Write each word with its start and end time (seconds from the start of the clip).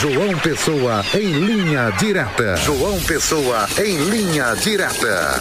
João 0.00 0.34
Pessoa 0.38 1.04
em 1.12 1.30
linha 1.30 1.90
direta. 1.90 2.56
João 2.56 2.98
Pessoa 3.00 3.68
em 3.84 3.98
linha 3.98 4.54
direta. 4.54 5.38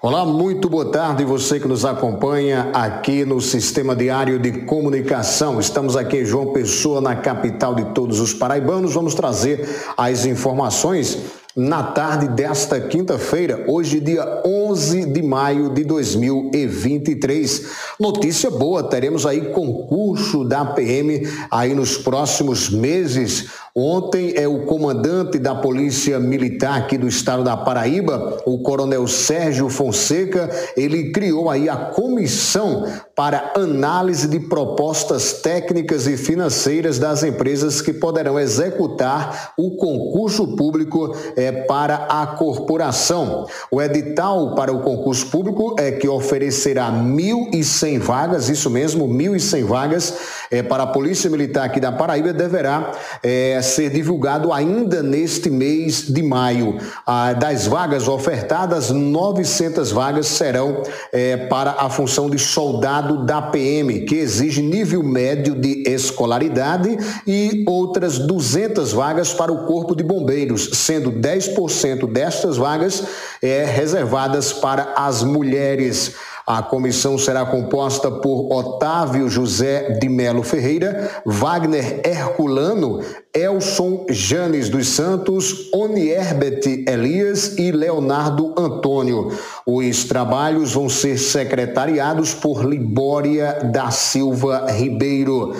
Olá, 0.00 0.24
muito 0.24 0.70
boa 0.70 0.90
tarde 0.90 1.22
você 1.22 1.60
que 1.60 1.68
nos 1.68 1.84
acompanha 1.84 2.70
aqui 2.72 3.26
no 3.26 3.42
Sistema 3.42 3.94
Diário 3.94 4.38
de 4.38 4.64
Comunicação. 4.64 5.60
Estamos 5.60 5.98
aqui 5.98 6.22
em 6.22 6.24
João 6.24 6.54
Pessoa, 6.54 6.98
na 6.98 7.14
capital 7.14 7.74
de 7.74 7.84
todos 7.92 8.20
os 8.20 8.32
paraibanos. 8.32 8.94
Vamos 8.94 9.14
trazer 9.14 9.68
as 9.98 10.24
informações 10.24 11.18
na 11.56 11.84
tarde 11.84 12.26
desta 12.28 12.80
quinta-feira, 12.80 13.64
hoje, 13.68 14.00
dia 14.00 14.42
11 14.44 15.06
de 15.06 15.22
maio 15.22 15.72
de 15.72 15.84
2023. 15.84 17.66
Notícia 18.00 18.50
boa, 18.50 18.82
teremos 18.82 19.24
aí 19.24 19.52
concurso 19.52 20.44
da 20.44 20.64
PM 20.64 21.28
aí 21.48 21.72
nos 21.72 21.96
próximos 21.96 22.68
meses. 22.68 23.50
Ontem 23.76 24.34
é 24.36 24.46
o 24.46 24.66
comandante 24.66 25.36
da 25.36 25.52
Polícia 25.52 26.20
Militar 26.20 26.78
aqui 26.78 26.96
do 26.96 27.08
estado 27.08 27.42
da 27.42 27.56
Paraíba, 27.56 28.38
o 28.46 28.60
Coronel 28.60 29.08
Sérgio 29.08 29.68
Fonseca, 29.68 30.48
ele 30.76 31.10
criou 31.10 31.50
aí 31.50 31.68
a 31.68 31.74
comissão 31.74 32.86
para 33.16 33.50
análise 33.56 34.28
de 34.28 34.38
propostas 34.38 35.32
técnicas 35.32 36.06
e 36.06 36.16
financeiras 36.16 37.00
das 37.00 37.24
empresas 37.24 37.82
que 37.82 37.92
poderão 37.92 38.38
executar 38.38 39.52
o 39.58 39.72
concurso 39.72 40.54
público 40.54 41.12
é, 41.34 41.50
para 41.50 42.06
a 42.08 42.28
corporação. 42.28 43.44
O 43.72 43.82
edital 43.82 44.54
para 44.54 44.72
o 44.72 44.82
concurso 44.82 45.26
público 45.26 45.74
é 45.80 45.90
que 45.90 46.06
oferecerá 46.06 46.92
1.100 46.92 47.98
vagas, 47.98 48.48
isso 48.48 48.70
mesmo, 48.70 49.08
1.100 49.08 49.64
vagas 49.64 50.14
é, 50.48 50.62
para 50.62 50.84
a 50.84 50.86
Polícia 50.86 51.28
Militar 51.28 51.64
aqui 51.64 51.80
da 51.80 51.90
Paraíba, 51.90 52.32
deverá 52.32 52.92
é, 53.20 53.63
ser 53.64 53.90
divulgado 53.90 54.52
ainda 54.52 55.02
neste 55.02 55.50
mês 55.50 56.02
de 56.02 56.22
maio. 56.22 56.78
Ah, 57.06 57.32
das 57.32 57.66
vagas 57.66 58.06
ofertadas, 58.06 58.90
900 58.90 59.90
vagas 59.90 60.26
serão 60.26 60.82
é, 61.12 61.36
para 61.36 61.72
a 61.72 61.90
função 61.90 62.30
de 62.30 62.38
soldado 62.38 63.24
da 63.24 63.42
PM, 63.42 64.00
que 64.00 64.16
exige 64.16 64.62
nível 64.62 65.02
médio 65.02 65.54
de 65.54 65.82
escolaridade, 65.86 66.96
e 67.26 67.64
outras 67.66 68.18
200 68.18 68.92
vagas 68.92 69.32
para 69.32 69.52
o 69.52 69.66
Corpo 69.66 69.96
de 69.96 70.04
Bombeiros, 70.04 70.70
sendo 70.74 71.10
10% 71.10 72.10
destas 72.10 72.56
vagas 72.56 73.02
é, 73.42 73.64
reservadas 73.64 74.52
para 74.52 74.92
as 74.96 75.22
mulheres. 75.22 76.14
A 76.46 76.62
comissão 76.62 77.16
será 77.16 77.46
composta 77.46 78.10
por 78.10 78.52
Otávio 78.52 79.30
José 79.30 79.98
de 79.98 80.10
Melo 80.10 80.42
Ferreira, 80.42 81.10
Wagner 81.24 82.02
Herculano, 82.04 83.00
Elson 83.32 84.04
Janes 84.10 84.68
dos 84.68 84.88
Santos, 84.88 85.70
Onierbet 85.72 86.84
Elias 86.86 87.56
e 87.56 87.72
Leonardo 87.72 88.54
Antônio. 88.58 89.30
Os 89.66 90.04
trabalhos 90.04 90.74
vão 90.74 90.86
ser 90.86 91.16
secretariados 91.16 92.34
por 92.34 92.62
Libória 92.62 93.70
da 93.72 93.90
Silva 93.90 94.70
Ribeiro. 94.70 95.54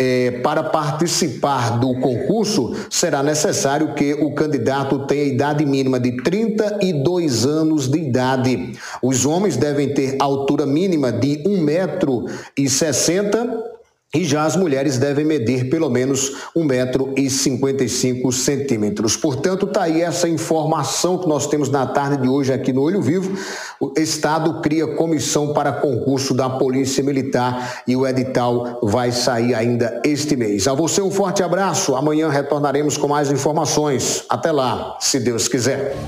É, 0.00 0.30
para 0.42 0.62
participar 0.62 1.80
do 1.80 1.92
concurso, 2.00 2.72
será 2.88 3.20
necessário 3.20 3.94
que 3.94 4.14
o 4.14 4.32
candidato 4.32 5.04
tenha 5.06 5.24
idade 5.24 5.66
mínima 5.66 5.98
de 5.98 6.22
32 6.22 7.44
anos 7.44 7.88
de 7.88 7.98
idade. 7.98 8.78
Os 9.02 9.26
homens 9.26 9.56
devem 9.56 9.92
ter 9.92 10.14
altura 10.20 10.64
mínima 10.64 11.10
de 11.10 11.42
1,60m 11.42 13.77
e 14.14 14.24
já 14.24 14.44
as 14.44 14.56
mulheres 14.56 14.96
devem 14.96 15.22
medir 15.22 15.68
pelo 15.68 15.90
menos 15.90 16.34
1,55m. 16.56 19.20
Portanto, 19.20 19.66
está 19.66 19.82
aí 19.82 20.00
essa 20.00 20.26
informação 20.26 21.18
que 21.18 21.28
nós 21.28 21.46
temos 21.46 21.68
na 21.68 21.86
tarde 21.86 22.22
de 22.22 22.28
hoje 22.28 22.50
aqui 22.50 22.72
no 22.72 22.80
Olho 22.80 23.02
Vivo. 23.02 23.36
O 23.78 23.92
Estado 23.98 24.62
cria 24.62 24.96
comissão 24.96 25.52
para 25.52 25.72
concurso 25.72 26.32
da 26.32 26.48
Polícia 26.48 27.04
Militar 27.04 27.82
e 27.86 27.94
o 27.94 28.06
edital 28.06 28.78
vai 28.82 29.12
sair 29.12 29.54
ainda 29.54 30.00
este 30.02 30.34
mês. 30.36 30.66
A 30.66 30.72
você 30.72 31.02
um 31.02 31.10
forte 31.10 31.42
abraço. 31.42 31.94
Amanhã 31.94 32.30
retornaremos 32.30 32.96
com 32.96 33.08
mais 33.08 33.30
informações. 33.30 34.24
Até 34.26 34.50
lá, 34.50 34.96
se 35.00 35.20
Deus 35.20 35.48
quiser. 35.48 35.94